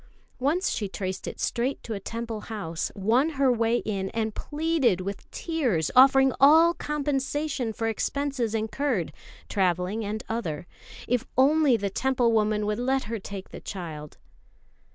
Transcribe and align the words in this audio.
Once 0.39 0.71
she 0.71 0.89
traced 0.89 1.27
it 1.27 1.39
straight 1.39 1.83
to 1.83 1.93
a 1.93 1.99
Temple 1.99 2.39
house, 2.49 2.91
won 2.95 3.29
her 3.37 3.51
way 3.53 3.77
in, 3.77 4.09
and 4.15 4.33
pleaded 4.33 4.99
with 5.01 5.29
tears, 5.29 5.91
offering 5.95 6.33
all 6.39 6.73
compensation 6.73 7.71
for 7.71 7.85
expenses 7.87 8.55
incurred 8.55 9.13
(travelling 9.47 10.03
and 10.03 10.23
other) 10.27 10.65
if 11.07 11.27
only 11.37 11.77
the 11.77 11.91
Temple 11.91 12.31
woman 12.31 12.65
would 12.65 12.79
let 12.79 13.03
her 13.03 13.19
take 13.19 13.49
the 13.49 13.59
child. 13.61 14.17